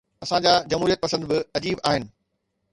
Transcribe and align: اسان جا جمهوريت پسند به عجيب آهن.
اسان 0.23 0.41
جا 0.41 0.63
جمهوريت 0.67 0.99
پسند 1.05 1.25
به 1.27 1.45
عجيب 1.55 1.79
آهن. 1.79 2.09